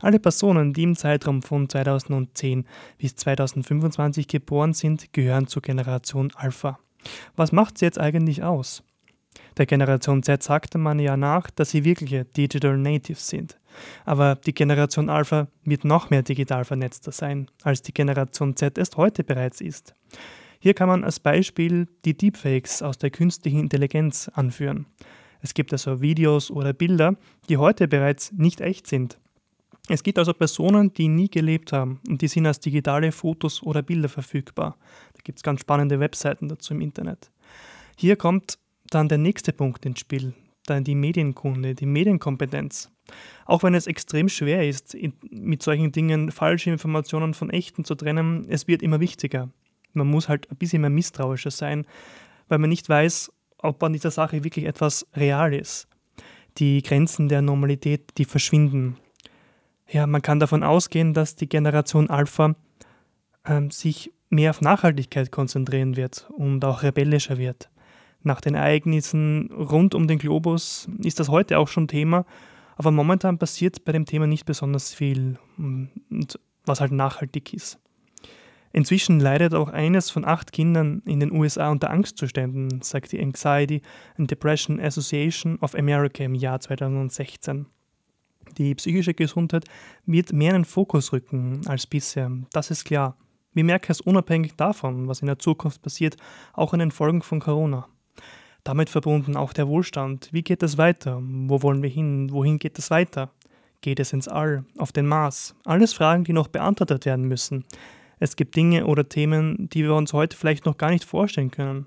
Alle 0.00 0.18
Personen, 0.18 0.72
die 0.72 0.82
im 0.82 0.96
Zeitraum 0.96 1.42
von 1.42 1.68
2010 1.68 2.64
bis 2.98 3.16
2025 3.16 4.28
geboren 4.28 4.72
sind, 4.72 5.12
gehören 5.12 5.46
zur 5.46 5.62
Generation 5.62 6.32
Alpha. 6.34 6.78
Was 7.36 7.52
macht 7.52 7.78
sie 7.78 7.84
jetzt 7.84 7.98
eigentlich 7.98 8.42
aus? 8.42 8.82
Der 9.56 9.66
Generation 9.66 10.22
Z 10.22 10.42
sagte 10.42 10.78
man 10.78 10.98
ja 10.98 11.16
nach, 11.16 11.50
dass 11.50 11.70
sie 11.70 11.84
wirkliche 11.84 12.24
Digital 12.24 12.78
Natives 12.78 13.28
sind. 13.28 13.58
Aber 14.04 14.36
die 14.36 14.54
Generation 14.54 15.10
Alpha 15.10 15.48
wird 15.64 15.84
noch 15.84 16.10
mehr 16.10 16.22
digital 16.22 16.64
vernetzter 16.64 17.12
sein, 17.12 17.50
als 17.62 17.82
die 17.82 17.92
Generation 17.92 18.56
Z 18.56 18.78
es 18.78 18.96
heute 18.96 19.22
bereits 19.22 19.60
ist. 19.60 19.94
Hier 20.60 20.74
kann 20.74 20.88
man 20.88 21.04
als 21.04 21.20
Beispiel 21.20 21.88
die 22.04 22.16
Deepfakes 22.16 22.82
aus 22.82 22.98
der 22.98 23.10
künstlichen 23.10 23.60
Intelligenz 23.60 24.30
anführen. 24.32 24.86
Es 25.42 25.54
gibt 25.54 25.72
also 25.72 26.00
Videos 26.00 26.50
oder 26.50 26.72
Bilder, 26.72 27.16
die 27.48 27.56
heute 27.56 27.88
bereits 27.88 28.32
nicht 28.32 28.60
echt 28.60 28.86
sind. 28.86 29.18
Es 29.92 30.04
gibt 30.04 30.20
also 30.20 30.32
Personen, 30.32 30.94
die 30.94 31.08
nie 31.08 31.28
gelebt 31.28 31.72
haben 31.72 31.98
und 32.08 32.22
die 32.22 32.28
sind 32.28 32.46
als 32.46 32.60
digitale 32.60 33.10
Fotos 33.10 33.60
oder 33.60 33.82
Bilder 33.82 34.08
verfügbar. 34.08 34.76
Da 35.14 35.20
gibt 35.24 35.40
es 35.40 35.42
ganz 35.42 35.62
spannende 35.62 35.98
Webseiten 35.98 36.46
dazu 36.46 36.74
im 36.74 36.80
Internet. 36.80 37.32
Hier 37.96 38.14
kommt 38.14 38.60
dann 38.90 39.08
der 39.08 39.18
nächste 39.18 39.52
Punkt 39.52 39.84
ins 39.84 39.98
Spiel, 39.98 40.32
dann 40.66 40.84
die 40.84 40.94
Medienkunde, 40.94 41.74
die 41.74 41.86
Medienkompetenz. 41.86 42.88
Auch 43.46 43.64
wenn 43.64 43.74
es 43.74 43.88
extrem 43.88 44.28
schwer 44.28 44.68
ist, 44.68 44.96
mit 45.28 45.60
solchen 45.64 45.90
Dingen 45.90 46.30
falsche 46.30 46.70
Informationen 46.70 47.34
von 47.34 47.50
echten 47.50 47.84
zu 47.84 47.96
trennen, 47.96 48.46
es 48.48 48.68
wird 48.68 48.82
immer 48.82 49.00
wichtiger. 49.00 49.50
Man 49.92 50.06
muss 50.06 50.28
halt 50.28 50.48
ein 50.52 50.56
bisschen 50.56 50.82
mehr 50.82 50.90
misstrauischer 50.90 51.50
sein, 51.50 51.84
weil 52.48 52.58
man 52.58 52.70
nicht 52.70 52.88
weiß, 52.88 53.32
ob 53.58 53.82
an 53.82 53.92
dieser 53.92 54.12
Sache 54.12 54.44
wirklich 54.44 54.66
etwas 54.66 55.04
real 55.16 55.52
ist. 55.52 55.88
Die 56.58 56.80
Grenzen 56.80 57.28
der 57.28 57.42
Normalität, 57.42 58.12
die 58.18 58.24
verschwinden. 58.24 58.96
Ja, 59.92 60.06
man 60.06 60.22
kann 60.22 60.38
davon 60.38 60.62
ausgehen, 60.62 61.14
dass 61.14 61.34
die 61.34 61.48
Generation 61.48 62.08
Alpha 62.10 62.54
ähm, 63.44 63.70
sich 63.70 64.12
mehr 64.28 64.50
auf 64.50 64.60
Nachhaltigkeit 64.60 65.32
konzentrieren 65.32 65.96
wird 65.96 66.30
und 66.36 66.64
auch 66.64 66.84
rebellischer 66.84 67.38
wird. 67.38 67.70
Nach 68.22 68.40
den 68.40 68.54
Ereignissen 68.54 69.50
rund 69.52 69.94
um 69.94 70.06
den 70.06 70.18
Globus 70.18 70.88
ist 71.02 71.18
das 71.18 71.28
heute 71.28 71.58
auch 71.58 71.66
schon 71.66 71.88
Thema, 71.88 72.24
aber 72.76 72.92
momentan 72.92 73.38
passiert 73.38 73.84
bei 73.84 73.92
dem 73.92 74.06
Thema 74.06 74.26
nicht 74.26 74.46
besonders 74.46 74.94
viel, 74.94 75.38
und 75.58 76.38
was 76.64 76.80
halt 76.80 76.92
nachhaltig 76.92 77.52
ist. 77.52 77.80
Inzwischen 78.72 79.18
leidet 79.18 79.54
auch 79.54 79.70
eines 79.70 80.10
von 80.10 80.24
acht 80.24 80.52
Kindern 80.52 81.02
in 81.04 81.18
den 81.18 81.32
USA 81.32 81.70
unter 81.70 81.90
Angstzuständen, 81.90 82.82
sagt 82.82 83.10
die 83.10 83.20
Anxiety 83.20 83.82
and 84.16 84.30
Depression 84.30 84.78
Association 84.78 85.58
of 85.60 85.74
America 85.74 86.22
im 86.22 86.36
Jahr 86.36 86.60
2016. 86.60 87.66
Die 88.58 88.74
psychische 88.74 89.14
Gesundheit 89.14 89.64
wird 90.06 90.32
mehr 90.32 90.50
in 90.50 90.62
den 90.62 90.64
Fokus 90.64 91.12
rücken 91.12 91.62
als 91.66 91.86
bisher, 91.86 92.30
das 92.52 92.70
ist 92.70 92.84
klar. 92.84 93.16
Wir 93.52 93.64
merken 93.64 93.90
es 93.90 94.00
unabhängig 94.00 94.54
davon, 94.56 95.08
was 95.08 95.22
in 95.22 95.26
der 95.26 95.38
Zukunft 95.38 95.82
passiert, 95.82 96.16
auch 96.52 96.72
in 96.72 96.78
den 96.78 96.92
Folgen 96.92 97.22
von 97.22 97.40
Corona. 97.40 97.88
Damit 98.62 98.90
verbunden 98.90 99.36
auch 99.36 99.52
der 99.52 99.66
Wohlstand. 99.66 100.28
Wie 100.32 100.42
geht 100.42 100.62
es 100.62 100.78
weiter? 100.78 101.20
Wo 101.22 101.62
wollen 101.62 101.82
wir 101.82 101.90
hin? 101.90 102.30
Wohin 102.30 102.58
geht 102.58 102.78
es 102.78 102.90
weiter? 102.90 103.30
Geht 103.80 103.98
es 103.98 104.12
ins 104.12 104.28
All? 104.28 104.64
Auf 104.78 104.92
den 104.92 105.06
Mars? 105.06 105.54
Alles 105.64 105.94
Fragen, 105.94 106.24
die 106.24 106.32
noch 106.32 106.48
beantwortet 106.48 107.06
werden 107.06 107.26
müssen. 107.26 107.64
Es 108.18 108.36
gibt 108.36 108.54
Dinge 108.54 108.86
oder 108.86 109.08
Themen, 109.08 109.68
die 109.70 109.82
wir 109.82 109.94
uns 109.94 110.12
heute 110.12 110.36
vielleicht 110.36 110.66
noch 110.66 110.76
gar 110.76 110.90
nicht 110.90 111.04
vorstellen 111.04 111.50
können. 111.50 111.86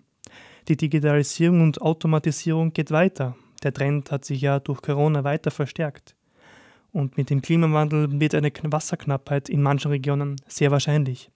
Die 0.67 0.77
Digitalisierung 0.77 1.61
und 1.61 1.81
Automatisierung 1.81 2.73
geht 2.73 2.89
weiter. 2.89 3.35
Der 3.61 3.73
Trend 3.73 4.11
hat 4.11 4.25
sich 4.25 4.41
ja 4.41 4.59
durch 4.59 4.81
Corona 4.81 5.23
weiter 5.23 5.51
verstärkt. 5.51 6.15
Und 6.93 7.17
mit 7.17 7.29
dem 7.29 7.41
Klimawandel 7.41 8.19
wird 8.19 8.35
eine 8.35 8.51
Wasserknappheit 8.63 9.49
in 9.49 9.61
manchen 9.61 9.91
Regionen 9.91 10.35
sehr 10.47 10.71
wahrscheinlich. 10.71 11.29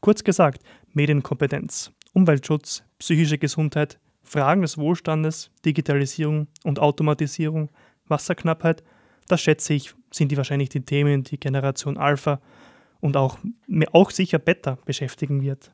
Kurz 0.00 0.22
gesagt, 0.22 0.62
Medienkompetenz, 0.92 1.92
Umweltschutz, 2.12 2.84
psychische 2.98 3.38
Gesundheit, 3.38 3.98
Fragen 4.22 4.62
des 4.62 4.76
Wohlstandes, 4.78 5.50
Digitalisierung 5.64 6.46
und 6.64 6.78
Automatisierung, 6.78 7.70
Wasserknappheit, 8.06 8.82
das 9.28 9.40
schätze 9.40 9.74
ich, 9.74 9.94
sind 10.10 10.30
die 10.30 10.36
wahrscheinlich 10.36 10.68
die 10.68 10.84
Themen, 10.84 11.22
die 11.22 11.38
Generation 11.38 11.96
Alpha 11.96 12.40
und 13.00 13.16
auch, 13.16 13.38
auch 13.92 14.10
sicher 14.10 14.38
Beta 14.38 14.78
beschäftigen 14.84 15.42
wird. 15.42 15.70